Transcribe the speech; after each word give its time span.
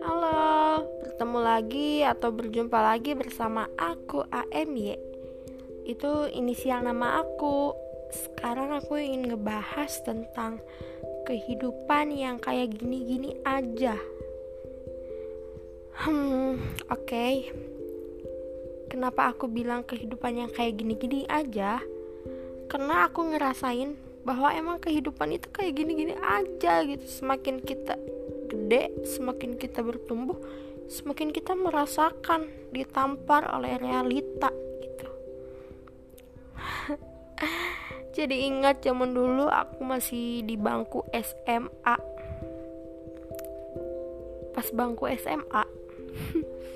Halo, 0.00 0.80
bertemu 1.04 1.38
lagi 1.44 2.00
atau 2.00 2.32
berjumpa 2.32 2.80
lagi 2.80 3.12
bersama 3.12 3.68
aku 3.76 4.24
AMY. 4.32 4.96
Itu 5.84 6.32
inisial 6.32 6.88
nama 6.88 7.20
aku. 7.20 7.76
Sekarang 8.16 8.72
aku 8.72 8.96
ingin 8.96 9.28
ngebahas 9.28 9.92
tentang 10.00 10.64
kehidupan 11.28 12.16
yang 12.16 12.40
kayak 12.40 12.80
gini-gini 12.80 13.36
aja. 13.44 14.00
Hmm, 16.00 16.56
oke. 16.88 17.04
Okay. 17.04 17.52
Kenapa 18.88 19.36
aku 19.36 19.52
bilang 19.52 19.84
kehidupan 19.84 20.48
yang 20.48 20.48
kayak 20.48 20.80
gini-gini 20.80 21.28
aja? 21.28 21.84
Karena 22.72 23.04
aku 23.04 23.36
ngerasain 23.36 24.09
bahwa 24.24 24.52
emang 24.52 24.76
kehidupan 24.80 25.32
itu 25.36 25.48
kayak 25.48 25.76
gini-gini 25.76 26.14
aja 26.16 26.84
gitu. 26.84 27.04
Semakin 27.04 27.64
kita 27.64 27.96
gede, 28.50 28.92
semakin 29.06 29.56
kita 29.56 29.80
bertumbuh, 29.80 30.36
semakin 30.90 31.32
kita 31.32 31.56
merasakan 31.56 32.50
ditampar 32.74 33.48
oleh 33.48 33.80
realita 33.80 34.52
gitu. 34.84 35.08
Jadi 38.16 38.36
ingat 38.50 38.84
zaman 38.84 39.16
dulu 39.16 39.48
aku 39.48 39.80
masih 39.86 40.44
di 40.44 40.58
bangku 40.60 41.06
SMA. 41.14 41.96
Pas 44.50 44.66
bangku 44.74 45.08
SMA, 45.16 45.64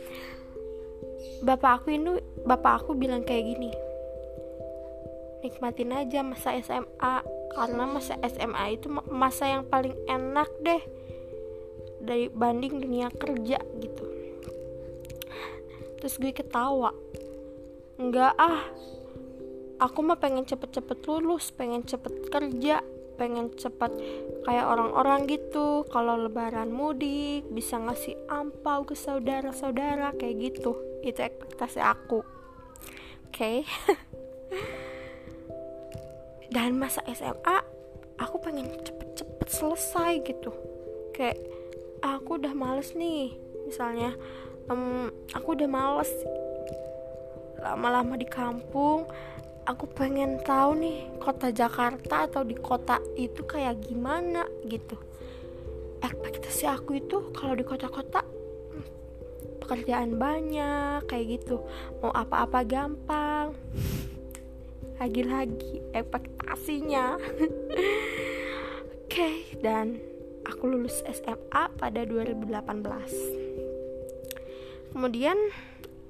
bapak 1.46 1.82
aku 1.82 1.92
ini, 1.92 2.22
bapak 2.46 2.86
aku 2.86 2.96
bilang 2.96 3.26
kayak 3.26 3.44
gini 3.50 3.74
nikmatin 5.44 5.92
aja 5.92 6.24
masa 6.24 6.56
SMA 6.64 7.20
karena 7.54 7.86
masa 7.86 8.18
SMA 8.26 8.74
itu 8.74 8.90
masa 9.08 9.46
yang 9.46 9.64
paling 9.70 9.94
enak 10.10 10.50
deh 10.60 10.82
dari 12.04 12.28
banding 12.28 12.82
dunia 12.82 13.08
kerja 13.14 13.58
gitu. 13.80 14.04
Terus 16.02 16.14
gue 16.20 16.32
ketawa. 16.36 16.92
Enggak 17.96 18.34
ah. 18.36 18.60
Aku 19.82 20.06
mah 20.06 20.20
pengen 20.20 20.46
cepet-cepet 20.46 21.02
lulus 21.10 21.50
pengen 21.50 21.82
cepet 21.82 22.30
kerja 22.30 22.78
pengen 23.14 23.54
cepet 23.54 23.94
kayak 24.42 24.66
orang-orang 24.66 25.26
gitu. 25.30 25.86
Kalau 25.88 26.18
lebaran 26.18 26.74
mudik 26.74 27.46
bisa 27.50 27.78
ngasih 27.78 28.18
ampau 28.26 28.82
ke 28.82 28.98
saudara-saudara 28.98 30.14
kayak 30.18 30.52
gitu. 30.52 30.78
Itu 31.02 31.20
ekspektasi 31.22 31.80
aku. 31.80 32.22
Oke. 33.30 33.64
okay? 33.64 34.76
dan 36.54 36.78
masa 36.78 37.02
SMA 37.10 37.58
aku 38.14 38.38
pengen 38.38 38.70
cepet-cepet 38.86 39.48
selesai 39.50 40.22
gitu. 40.22 40.54
Kayak 41.10 41.42
aku 41.98 42.38
udah 42.38 42.54
males 42.54 42.94
nih 42.94 43.34
misalnya. 43.66 44.14
Um, 44.70 45.10
aku 45.34 45.58
udah 45.58 45.66
males 45.66 46.08
lama-lama 47.58 48.14
di 48.14 48.24
kampung. 48.30 49.10
Aku 49.66 49.90
pengen 49.90 50.38
tahu 50.46 50.78
nih 50.78 51.10
kota 51.18 51.50
Jakarta 51.50 52.30
atau 52.30 52.46
di 52.46 52.54
kota 52.54 53.02
itu 53.18 53.42
kayak 53.42 53.82
gimana 53.82 54.46
gitu. 54.70 54.94
Ekspektasi 56.04 56.70
aku 56.70 57.02
itu 57.02 57.34
kalau 57.34 57.58
di 57.58 57.66
kota-kota 57.66 58.22
pekerjaan 59.58 60.20
banyak 60.20 61.02
kayak 61.08 61.40
gitu. 61.40 61.64
Mau 61.98 62.12
apa-apa 62.14 62.62
gampang 62.62 63.56
lagi-lagi 65.04 65.84
ekspektasinya. 65.92 67.20
Oke 69.04 69.12
okay, 69.12 69.36
dan 69.60 70.00
aku 70.48 70.64
lulus 70.64 71.04
SMA 71.04 71.68
pada 71.76 72.08
2018 72.08 73.44
kemudian 74.96 75.36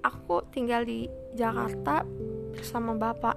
aku 0.06 0.46
tinggal 0.54 0.86
di 0.86 1.10
Jakarta 1.34 2.06
bersama 2.54 2.94
bapak. 2.94 3.34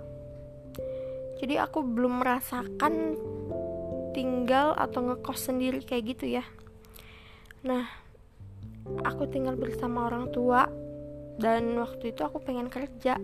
Jadi 1.42 1.58
aku 1.58 1.82
belum 1.82 2.22
merasakan 2.22 3.18
tinggal 4.14 4.78
atau 4.78 5.10
ngekos 5.10 5.50
sendiri 5.50 5.82
kayak 5.82 6.06
gitu 6.14 6.38
ya. 6.38 6.46
Nah 7.66 7.90
aku 9.02 9.26
tinggal 9.26 9.58
bersama 9.58 10.06
orang 10.06 10.30
tua 10.30 10.70
dan 11.42 11.82
waktu 11.82 12.14
itu 12.14 12.22
aku 12.22 12.46
pengen 12.46 12.70
kerja 12.70 13.18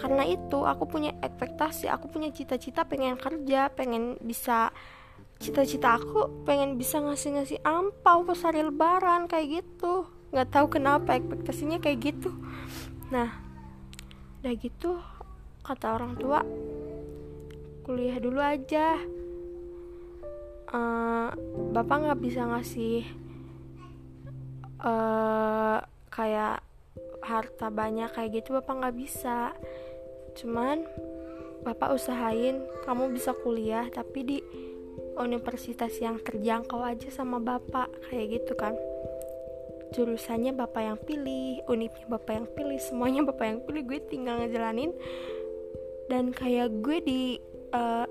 karena 0.00 0.24
itu 0.24 0.64
aku 0.64 0.88
punya 0.88 1.12
ekspektasi 1.20 1.92
aku 1.92 2.08
punya 2.08 2.32
cita-cita 2.32 2.88
pengen 2.88 3.20
kerja 3.20 3.68
pengen 3.68 4.16
bisa 4.24 4.72
cita-cita 5.40 5.96
aku 5.96 6.44
pengen 6.44 6.76
bisa 6.76 7.00
ngasih-ngasih 7.00 7.64
ampau 7.64 8.24
pas 8.28 8.40
hari 8.44 8.60
lebaran 8.60 9.24
kayak 9.24 9.64
gitu. 9.64 10.04
Nggak 10.32 10.48
tahu 10.52 10.66
kenapa 10.68 11.16
ekspektasinya 11.16 11.80
kayak 11.80 12.12
gitu. 12.12 12.30
Nah 13.08 13.28
udah 14.40 14.54
gitu 14.56 15.00
kata 15.64 15.96
orang 15.96 16.16
tua 16.16 16.44
kuliah 17.84 18.20
dulu 18.20 18.40
aja. 18.40 19.00
Uh, 20.70 21.34
bapak 21.74 22.06
nggak 22.06 22.20
bisa 22.22 22.46
ngasih 22.46 23.02
uh, 24.86 25.82
kayak 26.14 26.62
harta 27.26 27.68
banyak 27.74 28.06
kayak 28.14 28.38
gitu 28.38 28.54
bapak 28.60 28.78
nggak 28.78 28.96
bisa 28.96 29.50
cuman 30.38 30.86
bapak 31.60 31.92
usahain 31.92 32.64
kamu 32.88 33.12
bisa 33.12 33.36
kuliah 33.44 33.84
tapi 33.92 34.24
di 34.24 34.38
universitas 35.20 35.92
yang 36.00 36.16
terjangkau 36.20 36.80
aja 36.80 37.12
sama 37.12 37.36
bapak 37.36 37.92
kayak 38.08 38.40
gitu 38.40 38.56
kan. 38.56 38.74
Jurusannya 39.90 40.54
bapak 40.54 40.82
yang 40.86 40.98
pilih 41.02 41.60
unipnya 41.66 42.06
bapak 42.06 42.32
yang 42.40 42.46
pilih 42.54 42.78
semuanya 42.78 43.20
bapak 43.30 43.46
yang 43.46 43.60
pilih 43.64 43.82
gue 43.84 44.00
tinggal 44.08 44.40
ngejalanin. 44.40 44.94
Dan 46.08 46.34
kayak 46.34 46.82
gue 46.82 46.98
di 47.04 47.20
uh, 47.74 48.06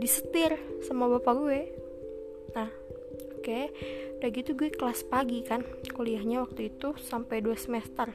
disetir 0.00 0.56
sama 0.82 1.06
bapak 1.18 1.34
gue. 1.36 1.60
Nah 2.56 2.70
oke 3.36 3.44
okay. 3.44 3.70
udah 4.18 4.30
gitu 4.32 4.56
gue 4.56 4.72
kelas 4.72 5.06
pagi 5.06 5.44
kan 5.44 5.62
kuliahnya 5.92 6.42
waktu 6.42 6.72
itu 6.72 6.96
sampai 6.98 7.44
2 7.44 7.52
semester. 7.58 8.08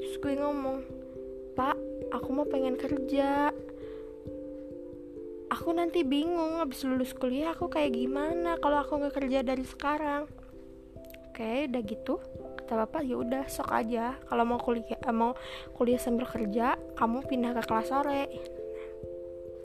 Terus 0.00 0.16
gue 0.16 0.34
ngomong 0.40 0.82
pak 1.54 1.89
aku 2.10 2.28
mau 2.34 2.46
pengen 2.46 2.74
kerja. 2.74 3.54
Aku 5.50 5.74
nanti 5.74 6.06
bingung 6.06 6.62
habis 6.62 6.86
lulus 6.86 7.10
kuliah 7.10 7.54
aku 7.54 7.66
kayak 7.66 7.98
gimana 7.98 8.54
kalau 8.62 8.78
aku 8.82 9.02
nggak 9.02 9.14
kerja 9.18 9.42
dari 9.42 9.66
sekarang. 9.66 10.30
Oke 11.30 11.66
udah 11.66 11.82
gitu. 11.82 12.14
Kata 12.62 12.86
bapak 12.86 13.02
ya 13.02 13.18
udah 13.18 13.44
sok 13.50 13.70
aja. 13.70 14.14
Kalau 14.30 14.44
mau 14.46 14.62
kuliah 14.62 14.98
eh, 14.98 15.14
mau 15.14 15.34
kuliah 15.74 15.98
sambil 15.98 16.26
kerja 16.30 16.78
kamu 16.94 17.26
pindah 17.26 17.52
ke 17.58 17.62
kelas 17.66 17.88
sore. 17.90 18.24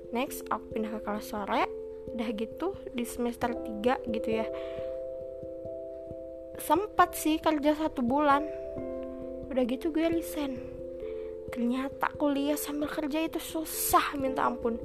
Next 0.09 0.45
aku 0.49 0.65
pindah 0.73 0.91
ke 0.97 0.99
kelas 1.05 1.25
sore. 1.29 1.69
Udah 2.17 2.29
gitu 2.33 2.73
di 2.93 3.05
semester 3.05 3.53
3 3.53 4.09
gitu 4.09 4.29
ya. 4.29 4.45
Sempat 6.57 7.13
sih 7.13 7.37
kerja 7.37 7.77
satu 7.77 8.01
bulan. 8.01 8.41
Udah 9.53 9.63
gitu 9.69 9.93
gue 9.93 10.09
resign 10.09 10.74
ternyata 11.55 12.11
kuliah 12.19 12.59
sambil 12.59 12.91
kerja 12.91 13.23
itu 13.23 13.39
susah 13.39 14.19
minta 14.19 14.43
ampun. 14.43 14.75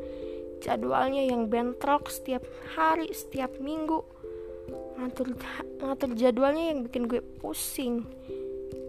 Jadwalnya 0.63 1.27
yang 1.27 1.51
bentrok 1.51 2.07
setiap 2.07 2.47
hari 2.79 3.11
setiap 3.11 3.59
minggu. 3.59 4.07
Ngatur 4.95 5.35
ngatur 5.83 6.15
jadwalnya 6.15 6.71
yang 6.71 6.87
bikin 6.87 7.11
gue 7.11 7.27
pusing. 7.43 8.07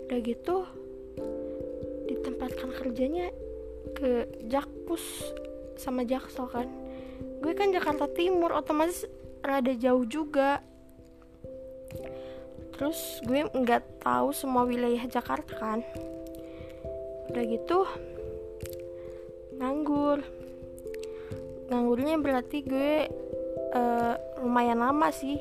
Udah 0.05 0.19
gitu 0.21 0.69
ditempatkan 2.05 2.69
kerjanya 2.69 3.33
ke 3.97 4.29
Jakpus 4.45 5.33
sama 5.81 6.05
Jaksel 6.05 6.45
kan. 6.53 6.69
Gue 7.41 7.57
kan 7.57 7.73
Jakarta 7.73 8.05
Timur 8.13 8.53
otomatis 8.53 9.09
rada 9.41 9.73
jauh 9.73 10.05
juga. 10.05 10.61
Terus 12.77 13.25
gue 13.25 13.49
nggak 13.49 14.05
tahu 14.05 14.29
semua 14.37 14.69
wilayah 14.69 15.01
Jakarta 15.09 15.57
kan 15.57 15.81
udah 17.31 17.43
gitu 17.47 17.79
nganggur. 19.55 20.19
Nganggurnya 21.71 22.19
berarti 22.19 22.59
gue 22.67 23.07
uh, 23.71 24.15
lumayan 24.43 24.83
lama 24.83 25.07
sih 25.15 25.39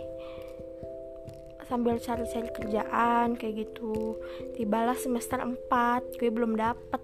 sambil 1.66 1.98
cari-cari 1.98 2.50
kerjaan 2.54 3.34
kayak 3.34 3.66
gitu. 3.66 4.22
Tibalah 4.54 4.94
semester 4.94 5.42
4 5.42 6.14
gue 6.14 6.30
belum 6.30 6.54
dapet. 6.54 7.02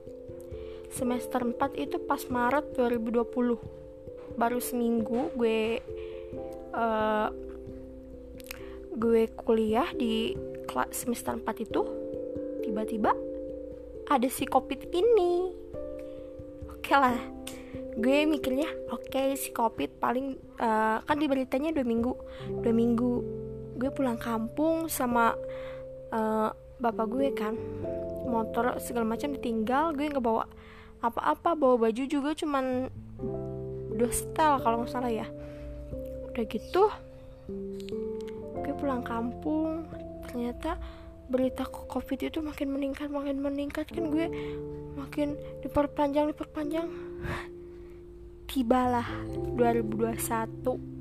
Semester 0.94 1.42
4 1.42 1.74
itu 1.82 1.98
pas 2.06 2.22
Maret 2.30 2.78
2020 2.78 3.26
baru 4.38 4.60
seminggu 4.60 5.32
gue 5.34 5.80
uh, 6.76 7.28
gue 8.94 9.22
kuliah 9.34 9.90
di 9.90 10.38
semester 10.94 11.34
4 11.34 11.66
itu. 11.66 11.82
Tiba-tiba 12.62 13.25
ada 14.06 14.28
si 14.30 14.46
covid 14.46 14.86
ini. 14.94 15.50
Oke 16.70 16.94
lah. 16.94 17.18
Gue 17.96 18.28
mikirnya 18.28 18.68
oke 18.92 19.08
okay, 19.08 19.32
si 19.40 19.50
covid 19.56 19.96
paling 19.96 20.36
uh, 20.60 21.00
kan 21.00 21.16
di 21.16 21.26
beritanya 21.26 21.72
dua 21.72 21.82
minggu. 21.82 22.12
Dua 22.60 22.72
minggu 22.72 23.12
gue 23.76 23.90
pulang 23.92 24.20
kampung 24.20 24.86
sama 24.86 25.34
uh, 26.12 26.48
bapak 26.78 27.06
gue 27.08 27.28
kan. 27.32 27.54
Motor 28.26 28.78
segala 28.82 29.06
macam 29.06 29.32
ditinggal 29.34 29.96
gue 29.96 30.12
nggak 30.12 30.24
bawa 30.24 30.44
apa-apa 31.00 31.54
bawa 31.54 31.88
baju 31.88 32.02
juga 32.08 32.34
cuman 32.34 32.90
dua 33.96 34.10
setel 34.12 34.60
kalau 34.60 34.84
nggak 34.84 34.92
salah 34.92 35.10
ya. 35.10 35.26
Udah 36.30 36.44
gitu 36.46 36.84
gue 38.60 38.74
pulang 38.76 39.02
kampung. 39.02 39.88
Ternyata 40.28 40.76
berita 41.26 41.66
covid 41.66 42.18
itu 42.22 42.38
makin 42.38 42.70
meningkat 42.70 43.10
makin 43.10 43.42
meningkat 43.42 43.90
kan 43.90 44.10
gue 44.10 44.26
makin 44.96 45.34
diperpanjang 45.62 46.30
diperpanjang. 46.30 46.88
Tibalah 48.46 49.06
2021 49.58 50.96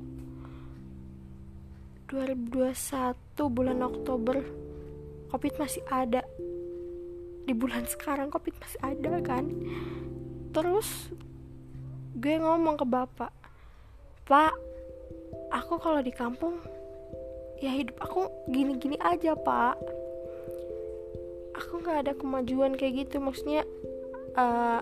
2021 2.06 2.76
bulan 3.50 3.78
Oktober 3.82 4.36
Covid 5.32 5.54
masih 5.58 5.82
ada. 5.90 6.22
Di 7.46 7.54
bulan 7.54 7.86
sekarang 7.86 8.30
Covid 8.30 8.54
masih 8.60 8.80
ada 8.82 9.18
kan? 9.24 9.48
Terus 10.54 11.10
gue 12.16 12.40
ngomong 12.40 12.80
ke 12.80 12.86
bapak 12.88 13.28
pak 14.24 14.56
aku 15.52 15.76
kalau 15.76 16.00
di 16.00 16.08
kampung 16.08 16.56
ya 17.60 17.68
hidup 17.76 17.92
aku 18.00 18.24
gini-gini 18.48 18.96
aja 19.04 19.36
pak 19.36 19.76
aku 21.56 21.80
nggak 21.80 21.98
ada 22.06 22.12
kemajuan 22.14 22.76
kayak 22.76 23.08
gitu. 23.08 23.18
Maksudnya 23.18 23.64
uh, 24.36 24.80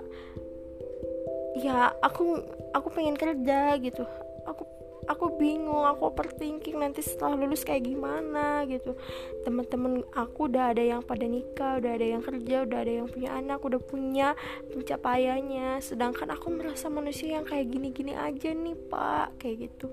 ya 1.55 1.95
aku 2.03 2.43
aku 2.75 2.89
pengen 2.91 3.15
kerja 3.15 3.79
gitu. 3.79 4.03
Aku 4.45 4.67
aku 5.05 5.37
bingung 5.37 5.85
aku 5.85 6.09
overthinking 6.09 6.81
nanti 6.81 7.05
setelah 7.05 7.37
lulus 7.37 7.63
kayak 7.63 7.87
gimana 7.87 8.65
gitu. 8.67 8.97
Teman-teman 9.45 10.03
aku 10.17 10.51
udah 10.51 10.75
ada 10.75 10.81
yang 10.81 11.05
pada 11.05 11.25
nikah 11.29 11.79
udah 11.79 11.93
ada 11.95 12.07
yang 12.17 12.23
kerja 12.25 12.65
udah 12.65 12.79
ada 12.81 12.93
yang 13.05 13.09
punya 13.09 13.31
anak 13.37 13.61
udah 13.63 13.81
punya 13.81 14.29
pencapaiannya. 14.73 15.79
Sedangkan 15.85 16.33
aku 16.33 16.51
merasa 16.53 16.89
manusia 16.89 17.39
yang 17.39 17.47
kayak 17.47 17.71
gini-gini 17.71 18.17
aja 18.17 18.51
nih 18.51 18.77
pak 18.89 19.39
kayak 19.39 19.71
gitu. 19.71 19.87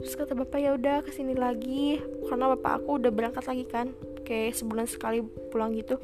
Terus 0.00 0.14
kata 0.14 0.36
bapak 0.36 0.60
ya 0.60 0.76
udah 0.76 1.00
ke 1.02 1.10
sini 1.10 1.34
lagi. 1.34 1.98
Karena 2.28 2.52
bapak 2.52 2.84
aku 2.84 3.00
udah 3.00 3.10
berangkat 3.10 3.44
lagi 3.48 3.66
kan 3.66 4.11
kayak 4.22 4.56
sebulan 4.56 4.86
sekali 4.88 5.22
pulang 5.50 5.74
gitu. 5.76 5.98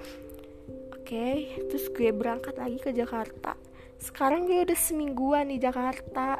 Oke 0.95 1.57
terus 1.73 1.89
gue 1.91 2.13
berangkat 2.13 2.59
lagi 2.61 2.79
ke 2.79 2.91
Jakarta. 2.93 3.57
Sekarang 3.99 4.47
gue 4.47 4.63
udah 4.63 4.79
semingguan 4.79 5.51
di 5.51 5.59
Jakarta. 5.59 6.39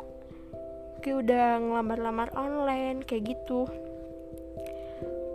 Gue 1.01 1.25
udah 1.25 1.59
ngelamar-lamar 1.63 2.35
online 2.37 3.03
kayak 3.03 3.35
gitu. 3.35 3.67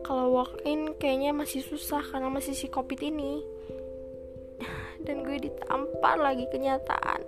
Kalau 0.04 0.36
walk 0.36 0.60
in 0.68 0.94
kayaknya 1.00 1.32
masih 1.32 1.64
susah 1.64 2.04
karena 2.04 2.28
masih 2.30 2.54
si 2.56 2.68
covid 2.68 3.00
ini. 3.00 3.44
Dan 5.06 5.24
gue 5.24 5.50
ditampar 5.50 6.20
lagi 6.20 6.48
kenyataan. 6.52 7.24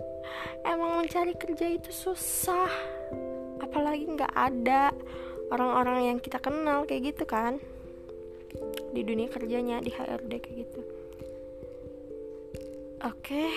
Emang 0.64 1.00
mencari 1.04 1.34
kerja 1.36 1.66
itu 1.68 1.92
susah. 1.92 2.68
Apalagi 3.60 4.04
nggak 4.04 4.32
ada 4.32 4.92
orang-orang 5.50 6.14
yang 6.14 6.18
kita 6.18 6.38
kenal 6.42 6.86
kayak 6.86 7.14
gitu 7.14 7.24
kan 7.26 7.58
di 8.96 9.04
dunia 9.04 9.28
kerjanya 9.28 9.84
di 9.84 9.92
HRD 9.92 10.32
kayak 10.40 10.56
gitu. 10.64 10.80
Oke. 13.04 13.52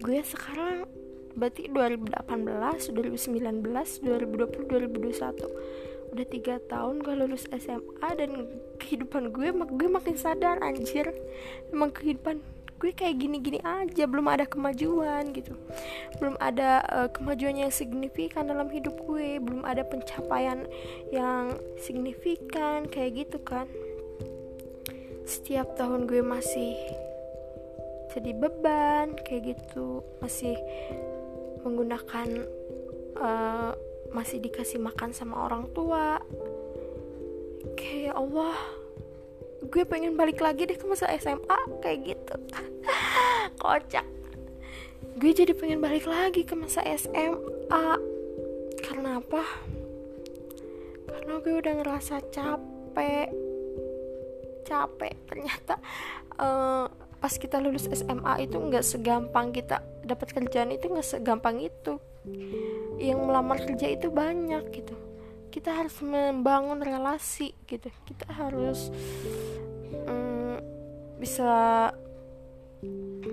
Gue 0.00 0.24
sekarang 0.24 0.88
berarti 1.36 1.68
2018 1.68 2.96
2019 2.96 3.60
2020 4.00 5.12
2021 5.12 6.16
udah 6.16 6.26
tiga 6.32 6.56
tahun 6.64 7.04
gue 7.04 7.12
lulus 7.12 7.44
SMA 7.52 8.08
dan 8.16 8.48
kehidupan 8.80 9.36
gue 9.36 9.52
gue 9.52 9.88
makin 9.92 10.16
sadar 10.16 10.56
anjir. 10.64 11.12
Emang 11.68 11.92
kehidupan 11.92 12.40
gue 12.76 12.92
kayak 12.92 13.16
gini-gini 13.16 13.58
aja 13.64 14.04
belum 14.04 14.28
ada 14.28 14.44
kemajuan 14.44 15.32
gitu. 15.32 15.56
Belum 16.20 16.36
ada 16.36 16.84
uh, 16.92 17.08
kemajuan 17.08 17.56
yang 17.56 17.72
signifikan 17.72 18.52
dalam 18.52 18.68
hidup 18.68 18.92
gue 19.08 19.40
belum 19.40 19.64
ada 19.64 19.80
pencapaian 19.82 20.68
yang 21.08 21.56
signifikan 21.80 22.84
kayak 22.84 23.26
gitu 23.26 23.40
kan. 23.40 23.64
Setiap 25.24 25.74
tahun 25.80 26.04
gue 26.04 26.20
masih 26.20 26.76
jadi 28.12 28.32
beban 28.36 29.16
kayak 29.24 29.56
gitu. 29.56 30.04
Masih 30.20 30.56
menggunakan 31.64 32.28
uh, 33.16 33.72
masih 34.12 34.38
dikasih 34.38 34.78
makan 34.78 35.16
sama 35.16 35.48
orang 35.48 35.64
tua. 35.72 36.20
Kayak 37.76 38.20
Allah 38.20 38.85
gue 39.66 39.84
pengen 39.86 40.14
balik 40.14 40.38
lagi 40.38 40.66
deh 40.68 40.78
ke 40.78 40.86
masa 40.86 41.10
SMA 41.18 41.58
kayak 41.82 41.98
gitu. 42.14 42.34
Kocak. 43.62 44.06
Gue 45.16 45.32
jadi 45.32 45.56
pengen 45.56 45.80
balik 45.80 46.04
lagi 46.04 46.44
ke 46.44 46.54
masa 46.54 46.84
SMA 46.96 47.86
karena 48.84 49.18
apa? 49.18 49.42
Karena 51.08 51.32
gue 51.40 51.54
udah 51.56 51.72
ngerasa 51.82 52.20
capek. 52.30 53.28
Capek. 54.66 55.14
Ternyata 55.26 55.74
uh, 56.36 56.84
pas 57.16 57.34
kita 57.34 57.58
lulus 57.62 57.88
SMA 57.90 58.44
itu 58.44 58.60
nggak 58.60 58.84
segampang 58.84 59.50
kita 59.56 59.80
dapat 60.04 60.28
kerjaan 60.36 60.74
itu 60.74 60.90
nggak 60.90 61.06
segampang 61.06 61.64
itu. 61.64 61.96
Yang 62.98 63.18
melamar 63.22 63.62
kerja 63.62 63.86
itu 63.86 64.10
banyak 64.10 64.64
gitu 64.74 65.05
kita 65.56 65.72
harus 65.72 65.96
membangun 66.04 66.84
relasi 66.84 67.56
gitu. 67.64 67.88
Kita 68.04 68.28
harus 68.28 68.92
um, 70.04 70.60
bisa 71.16 71.88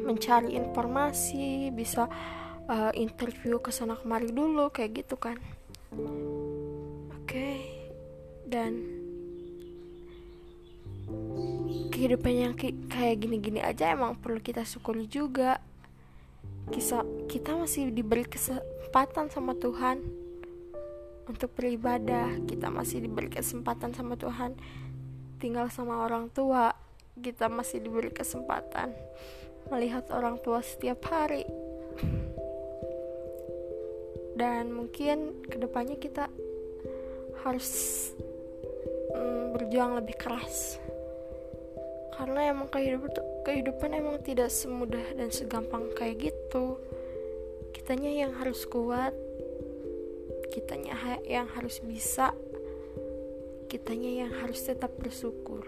mencari 0.07 0.55
informasi 0.55 1.67
bisa 1.75 2.07
uh, 2.71 2.95
interview 2.95 3.59
ke 3.59 3.75
sana 3.75 3.99
kemari 3.99 4.31
dulu 4.31 4.71
kayak 4.71 5.03
gitu 5.03 5.19
kan. 5.19 5.35
Oke. 7.11 7.27
Okay. 7.27 7.59
dan 8.47 8.85
kehidupan 11.89 12.33
yang 12.37 12.53
kayak 12.85 13.17
gini-gini 13.17 13.57
aja 13.57 13.91
emang 13.91 14.15
perlu 14.15 14.39
kita 14.39 14.63
syukuri 14.63 15.09
juga. 15.09 15.57
Kisah, 16.69 17.03
kita 17.27 17.57
masih 17.57 17.89
diberi 17.89 18.23
kesempatan 18.29 19.33
sama 19.33 19.57
Tuhan 19.57 20.22
untuk 21.27 21.55
beribadah 21.55 22.43
kita 22.43 22.67
masih 22.67 23.03
diberi 23.03 23.31
kesempatan 23.31 23.95
sama 23.95 24.19
Tuhan. 24.19 24.55
Tinggal 25.39 25.71
sama 25.71 26.03
orang 26.03 26.31
tua 26.31 26.75
kita 27.19 27.51
masih 27.51 27.83
diberi 27.83 28.09
kesempatan 28.09 28.89
melihat 29.71 30.09
orang 30.11 30.39
tua 30.41 30.59
setiap 30.59 31.03
hari. 31.07 31.47
Dan 34.33 34.73
mungkin 34.73 35.45
ke 35.45 35.61
depannya 35.61 35.95
kita 36.01 36.25
harus 37.45 37.69
mm, 39.13 39.53
berjuang 39.53 40.01
lebih 40.01 40.17
keras. 40.17 40.81
Karena 42.17 42.49
emang 42.49 42.69
kehidupan 42.69 43.13
kehidupan 43.43 43.89
emang 43.93 44.17
tidak 44.25 44.49
semudah 44.49 45.03
dan 45.15 45.29
segampang 45.29 45.91
kayak 45.93 46.33
gitu. 46.33 46.81
Kitanya 47.73 48.25
yang 48.25 48.31
harus 48.37 48.65
kuat 48.65 49.13
kitanya 50.53 51.17
yang 51.25 51.49
harus 51.49 51.81
bisa 51.81 52.29
kitanya 53.73 54.29
yang 54.29 54.31
harus 54.37 54.61
tetap 54.61 54.93
bersyukur. 55.01 55.65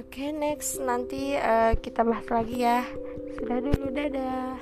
Oke 0.00 0.24
okay, 0.24 0.28
next 0.32 0.80
nanti 0.80 1.36
uh, 1.36 1.76
kita 1.76 2.00
bahas 2.00 2.24
lagi 2.32 2.64
ya. 2.64 2.88
Sudah 3.36 3.60
dulu 3.60 3.92
dadah 3.92 4.56